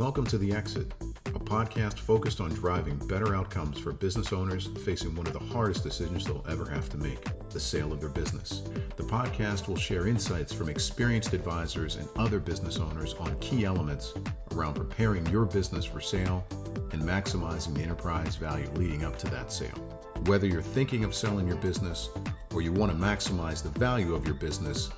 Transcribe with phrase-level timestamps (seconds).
[0.00, 0.94] Welcome to The Exit,
[1.26, 5.84] a podcast focused on driving better outcomes for business owners facing one of the hardest
[5.84, 8.62] decisions they'll ever have to make the sale of their business.
[8.96, 14.14] The podcast will share insights from experienced advisors and other business owners on key elements
[14.52, 16.46] around preparing your business for sale
[16.92, 20.00] and maximizing the enterprise value leading up to that sale.
[20.24, 22.08] Whether you're thinking of selling your business
[22.54, 24.88] or you want to maximize the value of your business,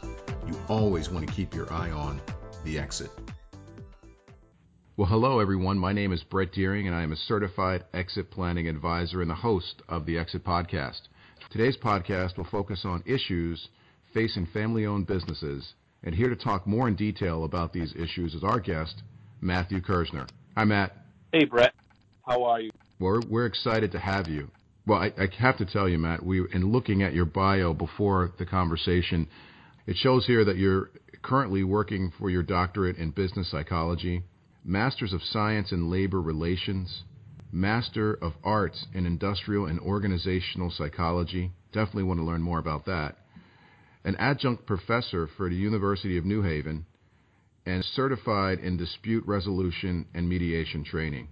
[0.47, 2.21] you always want to keep your eye on
[2.63, 3.11] the exit.
[4.95, 5.79] Well, hello everyone.
[5.79, 9.35] My name is Brett Dearing and I am a certified exit planning advisor and the
[9.35, 11.01] host of the Exit Podcast.
[11.51, 13.69] Today's podcast will focus on issues
[14.13, 15.73] facing family owned businesses.
[16.03, 19.03] And here to talk more in detail about these issues is our guest,
[19.41, 20.29] Matthew Kerzner.
[20.59, 20.95] Hi, Matt.
[21.33, 21.73] Hey, Brett.
[22.27, 22.71] How are you?
[23.01, 24.51] We're, we're excited to have you.
[24.87, 28.33] Well, I, I have to tell you, Matt, we in looking at your bio before
[28.39, 29.27] the conversation,
[29.87, 30.91] it shows here that you're
[31.23, 34.25] currently working for your doctorate in business psychology
[34.65, 37.03] Masters of Science in Labor Relations,
[37.51, 41.53] Master of Arts in Industrial and Organizational Psychology.
[41.73, 43.17] Definitely want to learn more about that.
[44.05, 46.87] An adjunct professor for the University of New Haven,
[47.67, 51.29] and certified in dispute resolution and mediation training.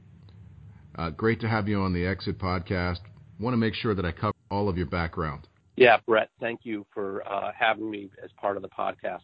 [0.97, 3.01] Uh, great to have you on the Exit podcast.
[3.39, 5.49] Want to make sure that I cover all of your background.
[5.77, 9.23] Yeah, Brett, thank you for uh, having me as part of the podcast.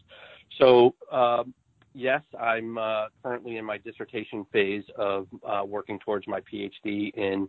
[0.59, 1.53] So, um,
[1.97, 7.49] yes, I'm uh, currently in my dissertation phase of uh, working towards my PhD in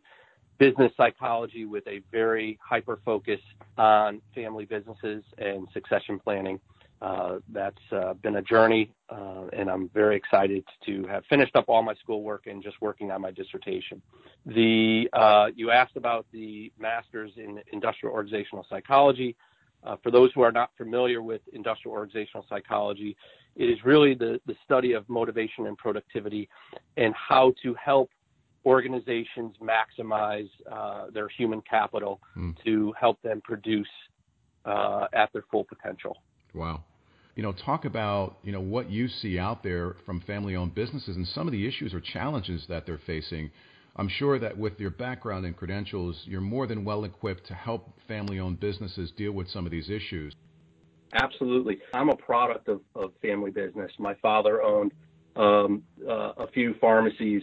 [0.58, 3.40] business psychology with a very hyper focus
[3.78, 6.60] on family businesses and succession planning.
[7.00, 11.66] Uh, that's uh, been a journey, uh, and I'm very excited to have finished up
[11.68, 14.02] all my schoolwork and just working on my dissertation.
[14.48, 19.36] The uh, you asked about the master's in industrial organizational psychology.
[19.84, 23.16] Uh, for those who are not familiar with industrial organizational psychology,
[23.58, 26.48] it is really the, the study of motivation and productivity
[26.96, 28.10] and how to help
[28.66, 32.56] organizations maximize uh, their human capital mm.
[32.64, 33.88] to help them produce
[34.66, 36.18] uh, at their full potential.
[36.54, 36.84] Wow.
[37.36, 41.28] You know, talk about, you know, what you see out there from family-owned businesses and
[41.28, 43.52] some of the issues or challenges that they're facing
[43.98, 47.90] I'm sure that with your background and credentials, you're more than well equipped to help
[48.08, 50.34] family owned businesses deal with some of these issues.
[51.14, 51.80] Absolutely.
[51.94, 53.92] I'm a product of, of family business.
[53.98, 54.92] My father owned
[55.36, 57.42] um, uh, a few pharmacies,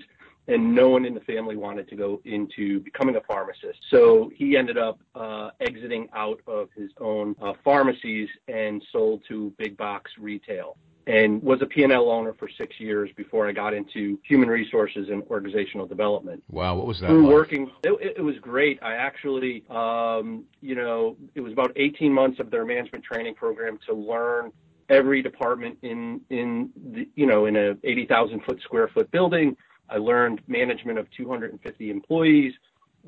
[0.48, 3.78] and no one in the family wanted to go into becoming a pharmacist.
[3.90, 9.52] So he ended up uh, exiting out of his own uh, pharmacies and sold to
[9.56, 10.76] big box retail
[11.06, 15.22] and was a P&L owner for six years before I got into human resources and
[15.24, 16.42] organizational development.
[16.50, 17.08] Wow, what was that?
[17.08, 17.32] Through like?
[17.32, 18.82] working, it, it, was great.
[18.82, 23.78] I actually, um, you know, it was about 18 months of their management training program
[23.86, 24.52] to learn
[24.88, 29.56] every department in in the, you know in a 80,000 foot square foot building.
[29.88, 32.52] I learned management of 250 employees.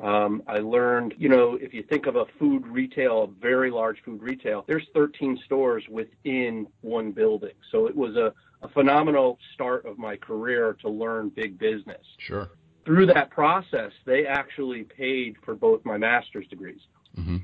[0.03, 3.97] Um, I learned, you know, if you think of a food retail, a very large
[4.05, 7.55] food retail, there's 13 stores within one building.
[7.73, 12.05] So it was a, a phenomenal start of my career to learn big business.
[12.19, 12.51] Sure.
[12.85, 16.81] Through that process, they actually paid for both my master's degrees.
[17.19, 17.39] Mm-hmm.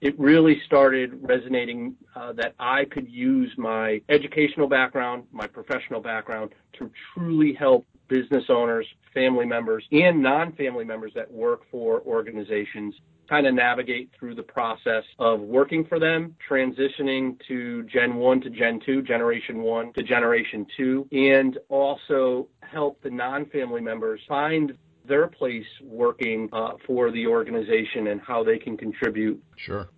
[0.00, 6.50] It really started resonating uh, that I could use my educational background, my professional background
[6.78, 12.94] to truly help business owners, family members, and non-family members that work for organizations
[13.28, 18.50] kind of navigate through the process of working for them, transitioning to Gen 1 to
[18.50, 24.76] Gen 2, Generation 1 to Generation 2, and also help the non-family members find
[25.08, 29.42] their place working uh, for the organization and how they can contribute.
[29.56, 29.88] Sure.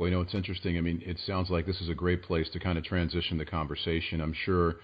[0.00, 0.78] Well, you know, it's interesting.
[0.78, 3.44] I mean, it sounds like this is a great place to kind of transition the
[3.44, 4.22] conversation.
[4.22, 4.76] I'm sure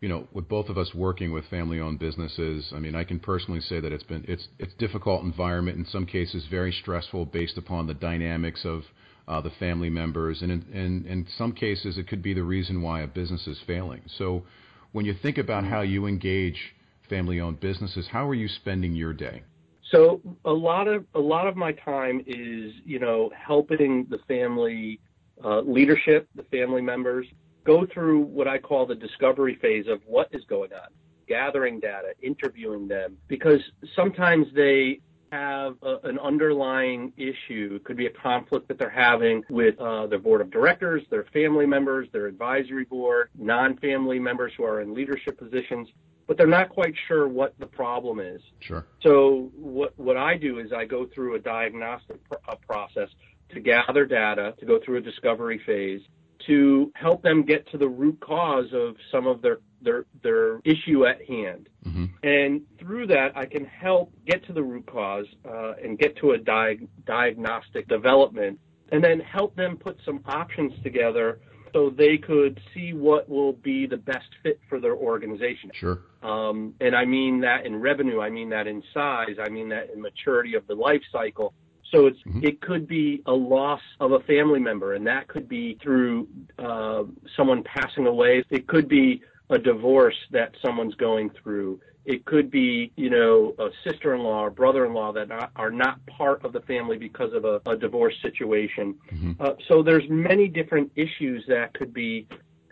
[0.00, 3.92] with both of us working with family-owned businesses, I mean, I can personally say that
[3.92, 8.64] it's been it's it's difficult environment in some cases, very stressful based upon the dynamics
[8.64, 8.82] of
[9.26, 13.06] uh, the family members, and in some cases, it could be the reason why a
[13.06, 14.02] business is failing.
[14.16, 14.44] So,
[14.92, 16.74] when you think about how you engage
[17.10, 19.42] family-owned businesses, how are you spending your day?
[19.90, 25.00] So, a lot of a lot of my time is you know helping the family
[25.44, 27.26] uh, leadership, the family members
[27.64, 30.88] go through what I call the discovery phase of what is going on,
[31.26, 33.60] gathering data, interviewing them, because
[33.94, 35.00] sometimes they
[35.30, 37.74] have a, an underlying issue.
[37.74, 41.24] It could be a conflict that they're having with uh, their board of directors, their
[41.32, 45.88] family members, their advisory board, non-family members who are in leadership positions,
[46.26, 48.40] but they're not quite sure what the problem is.
[48.60, 48.86] Sure.
[49.02, 53.08] So what what I do is I go through a diagnostic pr- process
[53.50, 56.02] to gather data, to go through a discovery phase,
[56.48, 61.06] to help them get to the root cause of some of their their their issue
[61.06, 61.68] at hand.
[61.86, 62.06] Mm-hmm.
[62.24, 66.32] And through that, I can help get to the root cause uh, and get to
[66.32, 68.58] a di- diagnostic development,
[68.90, 71.38] and then help them put some options together
[71.72, 75.70] so they could see what will be the best fit for their organization.
[75.74, 76.00] Sure.
[76.22, 79.90] Um, and I mean that in revenue, I mean that in size, I mean that
[79.90, 81.54] in maturity of the life cycle.
[81.90, 82.44] So it's mm-hmm.
[82.44, 87.04] it could be a loss of a family member, and that could be through uh,
[87.36, 88.44] someone passing away.
[88.50, 91.80] It could be a divorce that someone's going through.
[92.04, 96.60] It could be, you know, a sister-in-law or brother-in-law that are not part of the
[96.60, 98.94] family because of a, a divorce situation.
[99.12, 99.32] Mm-hmm.
[99.40, 102.26] Uh, so there's many different issues that could be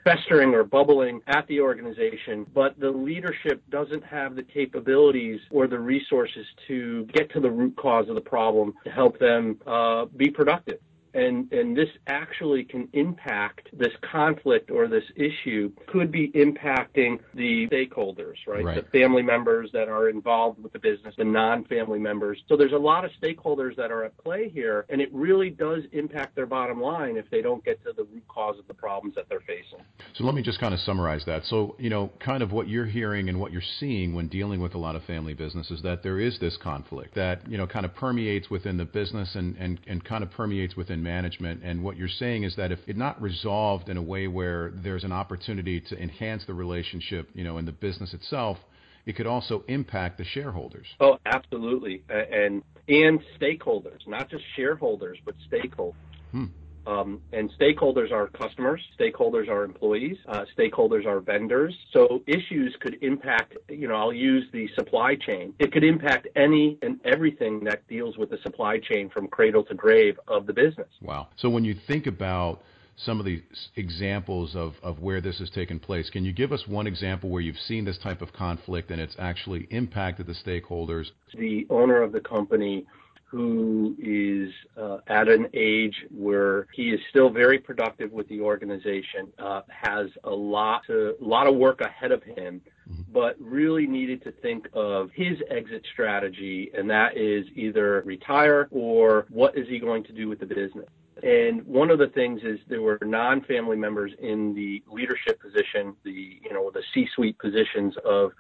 [0.07, 5.79] festering or bubbling at the organization, but the leadership doesn't have the capabilities or the
[5.79, 10.31] resources to get to the root cause of the problem to help them uh, be
[10.31, 10.79] productive
[11.17, 17.67] and and this actually can impact this conflict or this issue could be impacting the
[17.69, 18.65] stakeholders right?
[18.65, 22.39] right, the family members that are involved with the business the non-family members.
[22.49, 25.83] So there's a lot of stakeholders that are at play here and it really does
[25.93, 29.15] impact their bottom line if they don't get to the root cause of the problems
[29.15, 29.85] that they're facing.
[30.15, 31.45] So let me just kind of summarize that.
[31.45, 34.75] So you know kind of what you're hearing and what you're seeing when dealing with
[34.75, 37.95] a lot of family businesses that there is this conflict that you know kind of
[37.95, 41.63] permeates within the business and and, and kind of permeates within management.
[41.63, 45.05] And what you're saying is that if it's not resolved in a way where there's
[45.05, 48.59] an opportunity to enhance the relationship, you know, in the business itself,
[49.07, 50.87] it could also impact the shareholders.
[51.01, 55.95] Oh, absolutely, and and stakeholders, not just shareholders, but stakeholders.
[56.33, 56.47] Hmm.
[56.87, 61.75] Um, and stakeholders are customers, stakeholders are employees, uh, stakeholders are vendors.
[61.93, 65.53] So issues could impact, you know, I'll use the supply chain.
[65.59, 69.75] It could impact any and everything that deals with the supply chain from cradle to
[69.75, 70.89] grave of the business.
[71.03, 71.29] Wow.
[71.37, 72.63] So when you think about
[72.97, 73.43] some of the
[73.77, 76.09] examples of, of where this has taken place.
[76.09, 79.15] Can you give us one example where you've seen this type of conflict and it's
[79.19, 81.09] actually impacted the stakeholders?
[81.35, 82.87] The owner of the company
[83.29, 89.33] who is uh, at an age where he is still very productive with the organization,
[89.39, 93.03] uh, has a lot to, a lot of work ahead of him, mm-hmm.
[93.13, 99.27] but really needed to think of his exit strategy, and that is either retire or
[99.31, 100.89] what is he going to do with the business.
[101.23, 106.39] And one of the things is there were non-family members in the leadership position, the
[106.43, 108.33] you know the C-suite positions of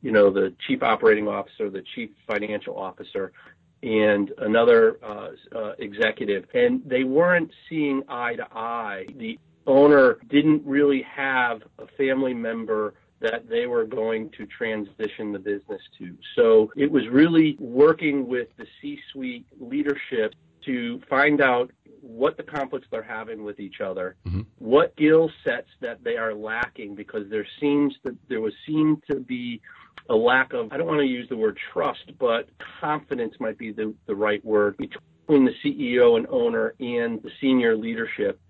[0.00, 3.32] you know the chief operating officer, the chief financial officer,
[3.82, 9.06] and another uh, uh, executive, and they weren't seeing eye to eye.
[9.16, 15.38] The owner didn't really have a family member that they were going to transition the
[15.38, 16.16] business to.
[16.34, 20.34] So it was really working with the C suite leadership
[20.66, 21.70] to find out
[22.00, 24.42] what the conflicts they're having with each other, mm-hmm.
[24.58, 29.20] what skill sets that they are lacking, because there seems that there was seemed to
[29.20, 29.60] be
[30.08, 32.48] a lack of, I don't want to use the word trust, but
[32.80, 37.76] confidence might be the, the right word between the CEO and owner and the senior
[37.76, 38.40] leadership.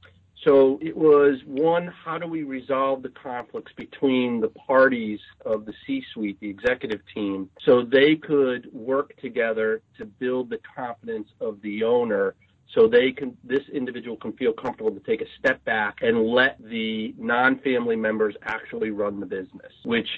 [0.44, 5.72] So it was one, how do we resolve the conflicts between the parties of the
[5.86, 11.62] C suite, the executive team, so they could work together to build the confidence of
[11.62, 12.34] the owner
[12.74, 16.56] so they can this individual can feel comfortable to take a step back and let
[16.62, 20.08] the non-family members actually run the business which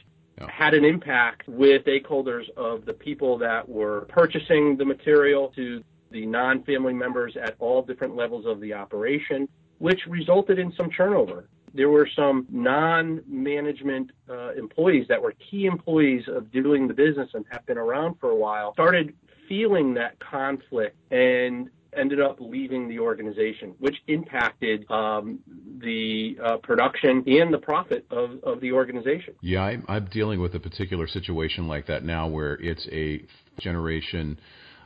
[0.48, 6.26] had an impact with stakeholders of the people that were purchasing the material to the
[6.26, 11.48] non-family members at all different levels of the operation, which resulted in some turnover.
[11.72, 17.44] There were some non-management uh, employees that were key employees of doing the business and
[17.50, 19.12] have been around for a while, started
[19.48, 25.40] feeling that conflict and ended up leaving the organization, which impacted um,
[25.78, 29.34] the uh, production and the profit of, of the organization.
[29.40, 33.24] Yeah, I'm, I'm dealing with a particular situation like that now where it's a
[33.60, 34.38] generation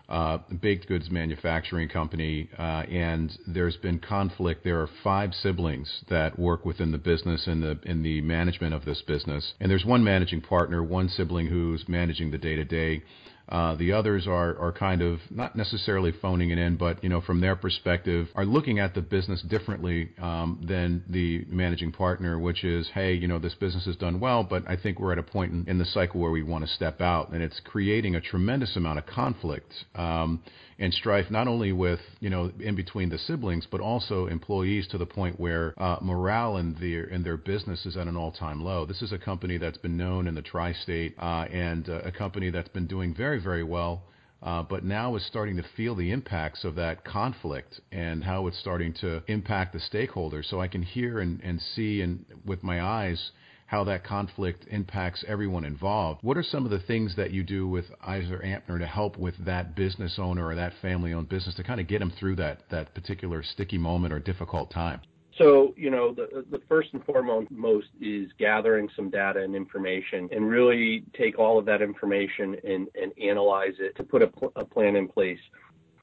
[0.08, 4.64] uh, baked goods manufacturing company, uh, and there's been conflict.
[4.64, 8.86] There are five siblings that work within the business and the in the management of
[8.86, 13.02] this business, and there's one managing partner, one sibling who's managing the day to day.
[13.48, 17.20] Uh, the others are, are kind of not necessarily phoning it in, but you know
[17.20, 22.64] from their perspective are looking at the business differently um, than the managing partner, which
[22.64, 25.22] is hey you know this business has done well, but I think we're at a
[25.22, 28.20] point in, in the cycle where we want to step out, and it's creating a
[28.20, 29.72] tremendous amount of conflict.
[29.94, 30.42] Um,
[30.78, 34.98] and strife not only with you know in between the siblings but also employees to
[34.98, 38.86] the point where uh, morale in their in their business is at an all-time low.
[38.86, 42.50] This is a company that's been known in the tri-state uh, and uh, a company
[42.50, 44.02] that's been doing very very well
[44.42, 48.58] uh, but now is starting to feel the impacts of that conflict and how it's
[48.58, 50.48] starting to impact the stakeholders.
[50.48, 53.32] So I can hear and, and see and with my eyes
[53.66, 56.20] how that conflict impacts everyone involved.
[56.22, 59.74] What are some of the things that you do with EisnerAmper to help with that
[59.74, 62.94] business owner or that family owned business to kind of get them through that, that
[62.94, 65.00] particular sticky moment or difficult time?
[65.38, 70.48] So, you know, the, the first and foremost is gathering some data and information and
[70.48, 74.64] really take all of that information and, and analyze it to put a, pl- a
[74.64, 75.38] plan in place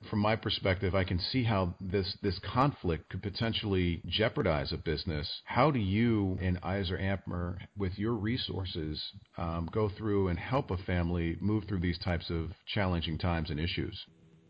[0.09, 5.41] from my perspective, I can see how this this conflict could potentially jeopardize a business.
[5.45, 9.03] How do you and EisnerAmper, with your resources,
[9.37, 13.59] um, go through and help a family move through these types of challenging times and
[13.59, 14.05] issues?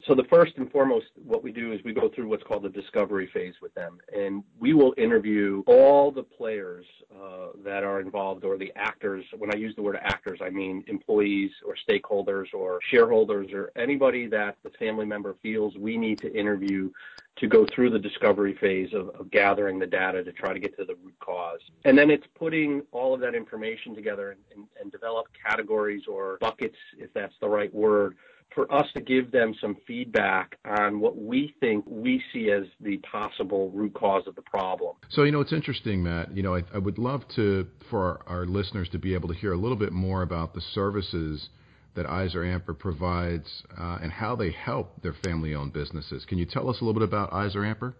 [0.07, 2.69] So the first and foremost, what we do is we go through what's called the
[2.69, 8.43] discovery phase with them, and we will interview all the players uh, that are involved
[8.43, 9.25] or the actors.
[9.35, 14.27] When I use the word actors, I mean employees or stakeholders or shareholders or anybody
[14.27, 16.91] that the family member feels we need to interview
[17.38, 20.85] to go through the discovery phase of, gathering the data to try to get to
[20.85, 21.59] the root cause.
[21.83, 24.38] And then it's putting all of that information together
[24.79, 28.15] and develop categories or buckets, if that's the right word,
[28.54, 32.98] for us to give them some feedback on what we think we see as the
[32.98, 34.96] possible root cause of the problem.
[35.10, 36.36] So, you know, it's interesting, Matt.
[36.36, 39.36] You know, I, I would love to, for our, our, listeners to be able to
[39.36, 41.50] hear a little bit more about the services
[41.96, 46.25] that EisnerAmper provides uh, and how they help their family owned businesses.
[46.25, 47.94] Can you tell us a little bit about EisnerAmper?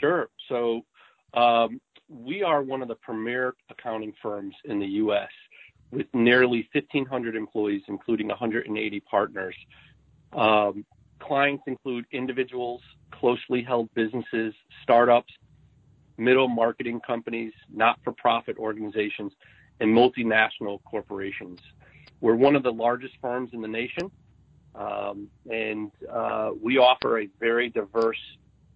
[0.00, 0.28] Sure.
[0.48, 0.82] So,
[1.34, 5.30] um, we are one of the premier accounting firms in the U.S
[5.92, 9.54] with nearly 1,500 employees, including 180 partners.
[10.32, 10.84] Um,
[11.20, 12.80] clients include individuals,
[13.10, 15.32] closely held businesses, startups,
[16.16, 19.32] middle marketing companies, not-for-profit organizations,
[19.80, 21.60] and multinational corporations.
[22.20, 24.10] We're one of the largest firms in the nation,
[24.74, 28.20] um, and uh, we offer a very diverse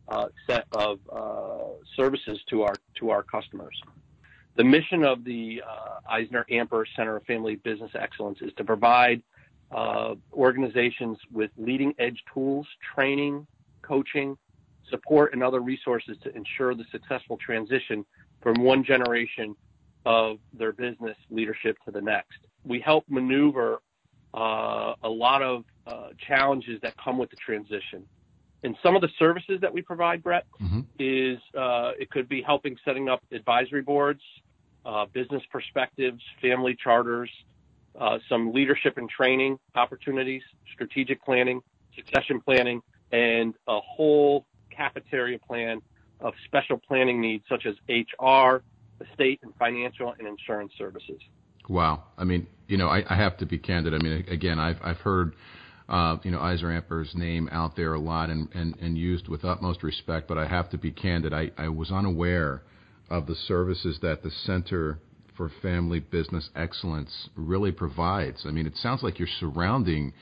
[0.08, 3.80] uh, set of uh, services to our to our customers.
[4.56, 9.22] The mission of the uh, EisnerAmper Center of Family Business Excellence is to provide
[9.70, 13.46] uh, organizations with leading edge tools, training,
[13.82, 14.36] coaching,
[14.88, 18.04] support, and other resources to ensure the successful transition
[18.42, 19.54] from one generation
[20.06, 22.38] of their business leadership to the next.
[22.64, 23.82] We help maneuver
[24.32, 28.04] uh, a lot of uh, challenges that come with the transition.
[28.62, 30.80] And some of the services that we provide, Brett, mm-hmm.
[30.98, 34.22] is uh, it could be helping setting up advisory boards,
[35.12, 37.30] business perspectives, family charters,
[38.00, 41.60] uh, some leadership and training opportunities, strategic planning,
[41.94, 45.80] succession planning, and a whole cafeteria plan
[46.20, 48.62] of special planning needs such as HR,
[49.00, 51.20] estate and financial and insurance services.
[51.68, 52.04] Wow.
[52.16, 53.94] I mean, you know, I, I have to be candid.
[53.94, 55.34] I mean, again, I've, I've heard,
[55.88, 59.82] uh, you know, EisnerAmper's name out there a lot and, and, and used with utmost
[59.82, 61.32] respect, but I have to be candid.
[61.32, 62.62] I, I was unaware–
[63.10, 64.98] of the services that the Center
[65.36, 68.44] for Family Business Excellence really provides.
[68.46, 70.12] I mean, it sounds like you're surrounding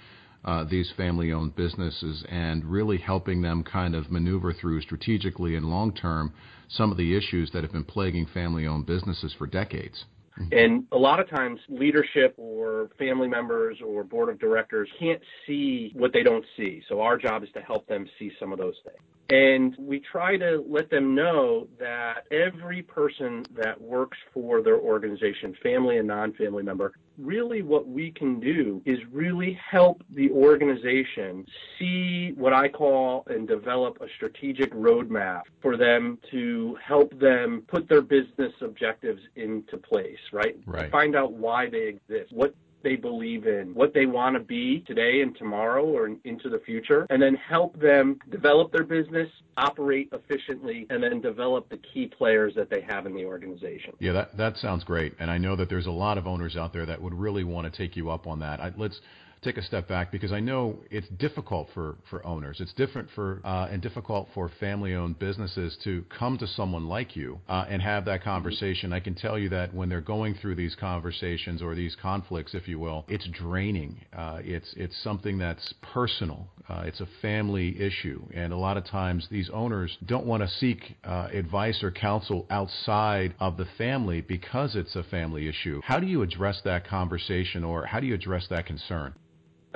[0.44, 5.66] uh, these family owned businesses and really helping them kind of maneuver through strategically and
[5.66, 6.34] long term
[6.68, 10.04] some of the issues that have been plaguing family owned businesses for decades.
[10.38, 10.52] Mm-hmm.
[10.52, 15.92] And a lot of times, leadership or family members or board of directors can't see
[15.94, 16.82] what they don't see.
[16.88, 18.98] So, our job is to help them see some of those things.
[19.30, 25.56] And we try to let them know that every person that works for their organization,
[25.62, 31.46] family and non family member, really what we can do is really help the organization
[31.78, 37.88] see what I call and develop a strategic roadmap for them to help them put
[37.88, 40.58] their business objectives into place, right?
[40.66, 40.90] Right.
[40.90, 45.22] Find out why they exist, what they believe in, what they want to be today
[45.22, 50.86] and tomorrow or into the future, and then help them develop their business, operate efficiently,
[50.90, 53.94] and then develop the key players that they have in the organization.
[53.98, 55.14] Yeah, that, that sounds great.
[55.18, 57.72] And I know that there's a lot of owners out there that would really want
[57.72, 58.60] to take you up on that.
[58.60, 59.00] I, let's
[59.44, 62.58] take a step back because I know it's difficult for, for owners.
[62.60, 67.40] It's different for uh, and difficult for family-owned businesses to come to someone like you
[67.48, 68.92] uh, and have that conversation.
[68.92, 72.66] I can tell you that when they're going through these conversations or these conflicts, if
[72.66, 74.00] you will, it's draining.
[74.16, 76.48] Uh, it's it's something that's personal.
[76.68, 80.48] Uh, it's a family issue, and a lot of times these owners don't want to
[80.48, 85.80] seek uh, advice or counsel outside of the family because it's a family issue.
[85.84, 89.14] How do you address that conversation, or how do you address that concern?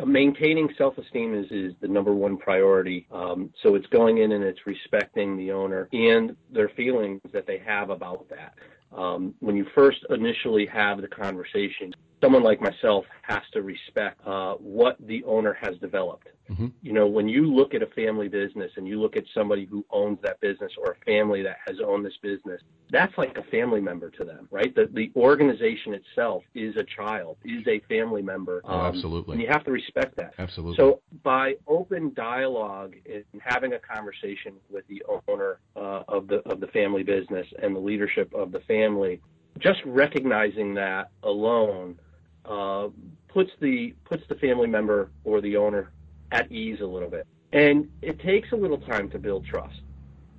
[0.07, 3.07] Maintaining self-esteem is, is the number one priority.
[3.11, 7.59] Um, so it's going in and it's respecting the owner and their feelings that they
[7.59, 8.55] have about that.
[8.97, 14.55] Um, when you first initially have the conversation, someone like myself has to respect uh,
[14.55, 16.28] what the owner has developed.
[16.50, 16.69] Mm-hmm.
[16.83, 19.85] You know, when you look at a family business and you look at somebody who
[19.90, 23.81] owns that business or a family that has owned this business, that's like a family
[23.81, 24.75] member to them, right?
[24.75, 28.62] The, the organization itself is a child, is a family member.
[28.64, 29.35] Oh, um, absolutely.
[29.35, 30.35] And you have to respect that.
[30.38, 30.76] Absolutely.
[30.76, 36.61] So by open dialogue and having a conversation with the owner uh, of the of
[36.61, 39.21] the family business and the leadership of the family,
[39.59, 41.99] just recognizing that alone
[42.45, 42.88] uh,
[43.28, 45.90] puts the puts the family member or the owner
[46.32, 47.26] at ease a little bit.
[47.52, 49.80] And it takes a little time to build trust,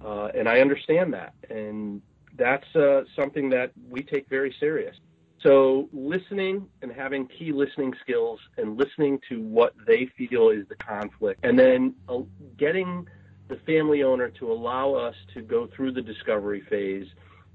[0.04, 2.02] uh, and I understand that, and
[2.38, 4.96] that's uh, something that we take very serious.
[5.42, 10.76] So listening and having key listening skills and listening to what they feel is the
[10.76, 12.20] conflict, and then uh,
[12.58, 13.08] getting
[13.48, 17.08] the family owner to allow us to go through the discovery phase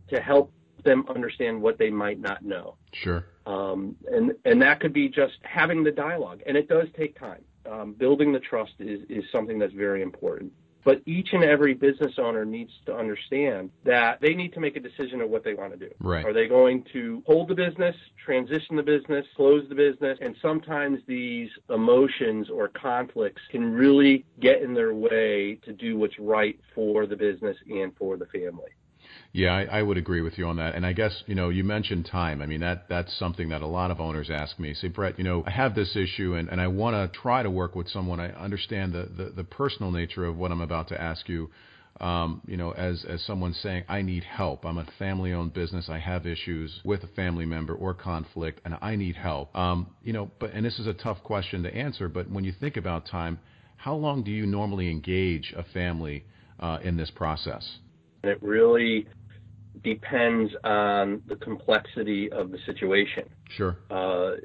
[0.08, 0.52] to help
[0.84, 2.76] them understand what they might not know.
[2.92, 3.24] Sure.
[3.46, 7.44] Um, and and that could be just having the dialogue, and it does take time.
[7.70, 10.52] Um, building the trust is is something that's very important.
[10.84, 14.80] But each and every business owner needs to understand that they need to make a
[14.80, 15.92] decision of what they want to do.
[15.98, 16.24] Right.
[16.24, 20.18] Are they going to hold the business, transition the business, close the business?
[20.20, 26.18] And sometimes these emotions or conflicts can really get in their way to do what's
[26.18, 28.70] right for the business and for the family.
[29.32, 30.76] Yeah, I, would agree with you on that.
[30.76, 32.40] And I guess, you know, you mentioned time.
[32.40, 34.74] I mean, that that's something that a lot of owners ask me.
[34.74, 37.50] Say, Brett, you know, I have this issue and, and I want to try to
[37.50, 38.20] work with someone.
[38.20, 41.50] I understand the, the, the personal nature of what I'm about to ask you.
[42.00, 44.64] Um, you know, as as someone saying, I need help.
[44.64, 45.88] I'm a family-owned business.
[45.88, 49.54] I have issues with a family member or conflict, and I need help.
[49.56, 52.08] Um, you know, but and this is a tough question to answer.
[52.08, 53.38] But when you think about time,
[53.76, 56.24] how long do you normally engage a family
[56.58, 57.78] uh, in this process?
[58.28, 59.06] It really
[59.82, 63.24] depends on the complexity of the situation.
[63.50, 63.76] Sure.
[63.90, 64.36] Uh,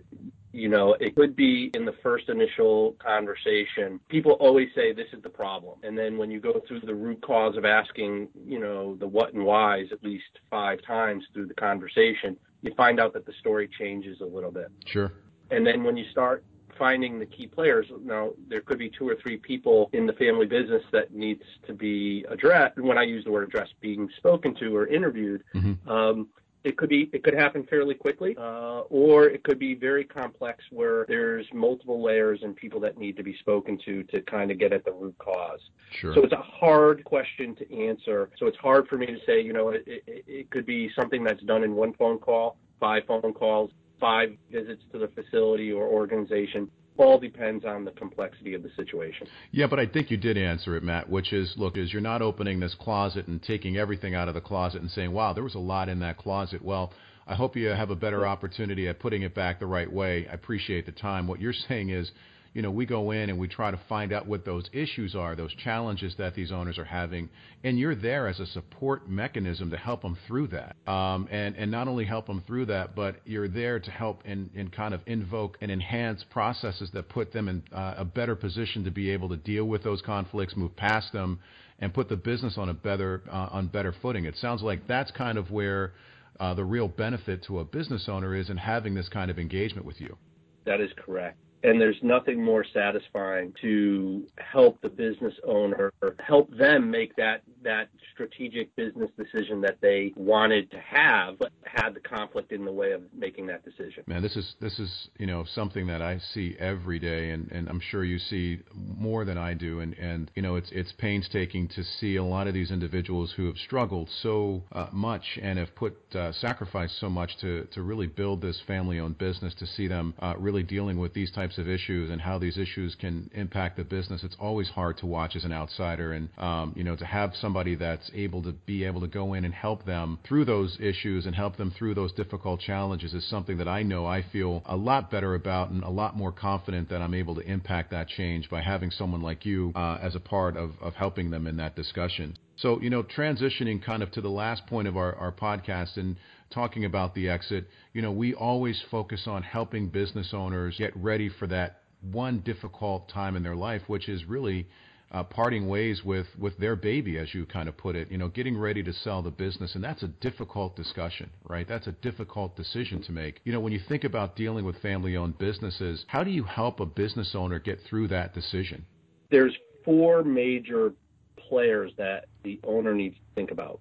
[0.51, 3.99] you know, it could be in the first initial conversation.
[4.09, 5.77] People always say this is the problem.
[5.83, 9.33] And then when you go through the root cause of asking, you know, the what
[9.33, 13.69] and whys at least five times through the conversation, you find out that the story
[13.79, 14.71] changes a little bit.
[14.85, 15.13] Sure.
[15.51, 16.43] And then when you start
[16.79, 17.85] finding the key players.
[18.01, 21.73] Now, there could be two or three people in the family business that needs to
[21.73, 22.77] be addressed.
[22.77, 25.87] And when I use the word addressed, being spoken to or interviewed, mm-hmm.
[25.87, 26.29] um,
[26.63, 30.63] it could be it could happen fairly quickly, uh, or it could be very complex
[30.71, 34.59] where there's multiple layers and people that need to be spoken to to kind of
[34.59, 35.61] get at the root cause.
[35.91, 36.13] Sure.
[36.13, 38.29] So it's a hard question to answer.
[38.37, 41.23] So it's hard for me to say, you know, it, it, it could be something
[41.23, 45.85] that's done in one phone call, five phone calls, five visits to the facility or
[45.85, 46.69] organization.
[46.97, 49.27] All depends on the complexity of the situation.
[49.51, 52.21] Yeah, but I think you did answer it, Matt, which is look, is you're not
[52.21, 55.55] opening this closet and taking everything out of the closet and saying, wow, there was
[55.55, 56.61] a lot in that closet.
[56.61, 56.91] Well,
[57.25, 60.27] I hope you have a better opportunity at putting it back the right way.
[60.29, 61.27] I appreciate the time.
[61.27, 62.11] What you're saying is,
[62.53, 65.35] you know, we go in and we try to find out what those issues are,
[65.35, 67.29] those challenges that these owners are having,
[67.63, 70.75] and you're there as a support mechanism to help them through that.
[70.91, 74.49] Um, and and not only help them through that, but you're there to help and,
[74.55, 78.83] and kind of invoke and enhance processes that put them in uh, a better position
[78.85, 81.39] to be able to deal with those conflicts, move past them,
[81.79, 84.25] and put the business on a better uh, on better footing.
[84.25, 85.93] It sounds like that's kind of where
[86.39, 89.85] uh, the real benefit to a business owner is in having this kind of engagement
[89.85, 90.17] with you.
[90.65, 91.37] That is correct.
[91.63, 97.89] And there's nothing more satisfying to help the business owner, help them make that, that
[98.13, 102.91] strategic business decision that they wanted to have, but had the conflict in the way
[102.91, 104.03] of making that decision.
[104.07, 107.69] Man, this is this is you know something that I see every day, and, and
[107.69, 111.67] I'm sure you see more than I do, and, and you know it's it's painstaking
[111.69, 115.73] to see a lot of these individuals who have struggled so uh, much and have
[115.75, 119.53] put uh, sacrificed so much to to really build this family-owned business.
[119.55, 122.95] To see them uh, really dealing with these types of issues and how these issues
[122.95, 126.83] can impact the business, it's always hard to watch as an outsider, and um, you
[126.83, 130.19] know to have somebody that's able to be able to go in and help them
[130.23, 134.05] through those issues and help them through those difficult challenges is something that I know
[134.05, 137.41] I feel a lot better about and a lot more confident that I'm able to
[137.41, 141.31] impact that change by having someone like you uh, as a part of, of helping
[141.31, 142.37] them in that discussion.
[142.55, 146.17] So, you know, transitioning kind of to the last point of our, our podcast and
[146.53, 151.29] talking about the exit, you know, we always focus on helping business owners get ready
[151.29, 151.81] for that
[152.11, 154.67] one difficult time in their life, which is really
[155.11, 158.11] uh, parting ways with with their baby, as you kind of put it.
[158.11, 161.67] You know, getting ready to sell the business, and that's a difficult discussion, right?
[161.67, 163.41] That's a difficult decision to make.
[163.43, 166.85] You know, when you think about dealing with family-owned businesses, how do you help a
[166.85, 168.85] business owner get through that decision?
[169.31, 170.93] There's four major
[171.37, 173.79] players that the owner needs to think about.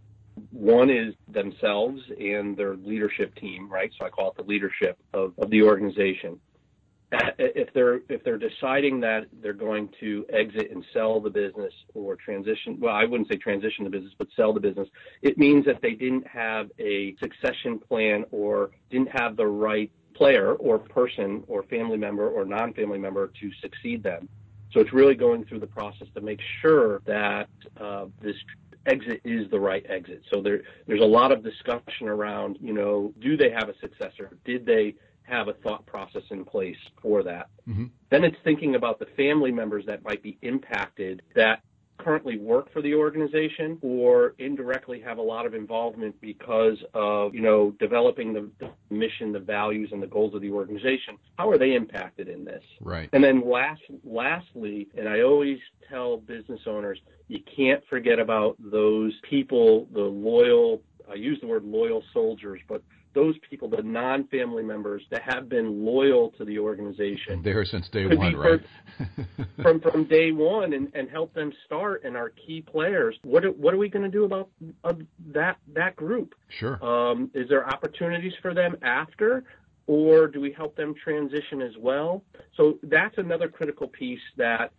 [0.52, 3.90] One is themselves and their leadership team, right?
[3.98, 6.40] So I call it the leadership of, of the organization.
[7.10, 12.16] If they're if they're deciding that they're going to exit and sell the business or
[12.16, 14.88] transition, well, I wouldn't say transition the business, but sell the business.
[15.22, 20.52] It means that they didn't have a succession plan or didn't have the right player
[20.54, 24.28] or person or family member or non-family member to succeed them.
[24.72, 27.48] So it's really going through the process to make sure that
[27.80, 28.36] uh, this
[28.84, 30.22] exit is the right exit.
[30.32, 34.36] So there, there's a lot of discussion around, you know, do they have a successor?
[34.44, 34.94] Did they
[35.28, 37.48] have a thought process in place for that?
[37.68, 37.86] Mm-hmm.
[38.10, 41.62] Then it's thinking about the family members that might be impacted that
[41.98, 47.42] currently work for the organization or indirectly have a lot of involvement because of, you
[47.42, 51.18] know, developing the, the, mission, the values, and the goals of the organization.
[51.36, 52.62] How are they impacted in this?
[52.80, 53.08] Right.
[53.12, 55.58] And then last, lastly, and I always
[55.90, 61.64] tell business owners, you can't forget about those people, the loyal, I use the word
[61.64, 62.82] loyal soldiers, but
[63.14, 68.06] those people, the non-family members that have been loyal to the organization, there since day
[68.06, 68.60] one, right?
[69.62, 73.16] from from day one, and, and help them start and our key players.
[73.22, 74.50] What are, what are we going to do about
[74.84, 74.94] uh,
[75.32, 76.34] that that group?
[76.58, 76.82] Sure.
[76.84, 79.44] Um, is there opportunities for them after?
[79.86, 82.22] Or do we help them transition as well?
[82.58, 84.70] So that's another critical piece that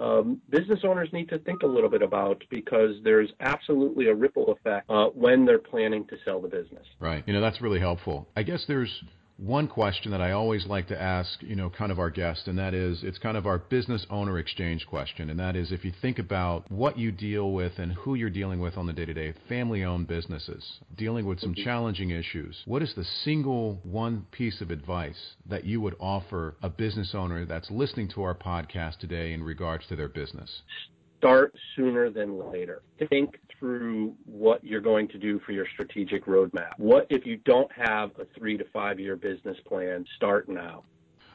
[0.00, 4.52] um, business owners need to think a little bit about because there's absolutely a ripple
[4.52, 6.86] effect uh, when they're planning to sell the business.
[7.00, 7.24] Right.
[7.26, 8.28] You know, that's really helpful.
[8.36, 9.02] I guess there's
[9.38, 12.58] one question that I always like to ask, you know, kind of our guest, and
[12.58, 15.30] that is it's kind of our business owner exchange question.
[15.30, 18.58] And that is if you think about what you deal with and who you're dealing
[18.58, 21.64] with on the day to day, family owned businesses, dealing with some mm-hmm.
[21.64, 26.68] challenging issues, what is the single one piece of advice that you would offer a
[26.68, 30.62] business owner that's listening to our podcast today in regards to their business?
[31.18, 32.82] Start sooner than later.
[33.08, 36.78] Think through what you're going to do for your strategic roadmap.
[36.78, 40.04] What if you don't have a three to five year business plan?
[40.16, 40.84] Start now.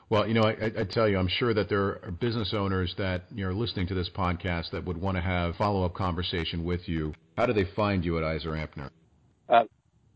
[0.10, 3.24] Well, you know, I, I, tell you, I'm sure that there are business owners that
[3.34, 6.64] you know, are listening to this podcast that would want to have follow up conversation
[6.64, 7.14] with you.
[7.38, 8.90] How do they find you at EisnerAmper?
[9.50, 9.64] Uh,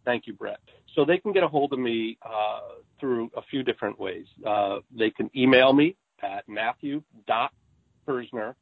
[0.06, 0.60] thank you, Brett.
[0.96, 2.60] So they can get a hold of me uh,
[3.00, 4.28] through a few different ways.
[4.46, 8.54] Uh, they can email me at matthew.kerzner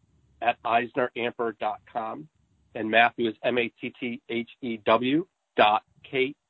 [0.42, 2.28] at EisnerAmper.com.
[2.76, 6.42] And Matthew is M-A-T-T-H-E-W dot K-E-R-Z-N-E-R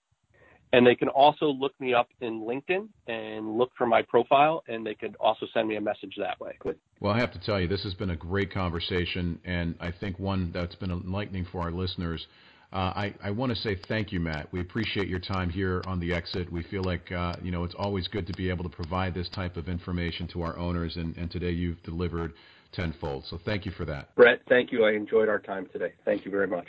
[0.77, 4.85] And they can also look me up in LinkedIn and look for my profile, and
[4.85, 6.59] they could also send me a message that way.
[7.01, 10.19] Well, I have to tell you, this has been a great conversation, and I think
[10.19, 12.27] one that's been enlightening for our listeners.
[12.75, 14.53] Uh, I, I want to say thank you, Matt.
[14.53, 16.53] We appreciate your time here on the exit.
[16.53, 19.31] We feel like uh, you know it's always good to be able to provide this
[19.31, 22.35] type of information to our owners, and, and today you've delivered
[22.75, 23.25] tenfold.
[23.31, 24.15] So thank you for that.
[24.15, 24.85] Brett, thank you.
[24.85, 25.95] I enjoyed our time today.
[26.05, 26.67] Thank you very much.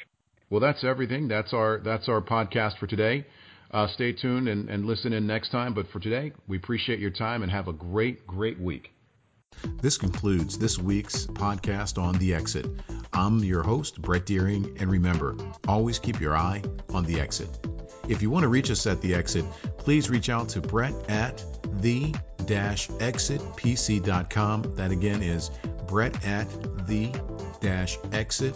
[0.49, 1.27] Well, that's everything.
[1.27, 3.25] That's our that's our podcast for today.
[3.71, 5.73] Uh, stay tuned and, and listen in next time.
[5.73, 8.91] But for today, we appreciate your time and have a great, great week.
[9.81, 12.67] This concludes this week's podcast on The Exit.
[13.11, 15.35] I'm your host, Brett Dearing, and remember,
[15.67, 16.61] always keep your eye
[16.93, 17.49] on the exit.
[18.07, 19.45] If you want to reach us at The Exit,
[19.77, 21.43] please reach out to Brett at
[21.81, 22.13] the
[22.47, 23.95] exitpc.com.
[24.75, 25.49] That again is
[25.87, 26.47] Brett at
[26.87, 27.07] the
[27.61, 28.47] exitpc.com.